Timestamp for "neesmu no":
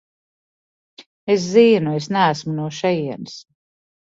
2.17-2.67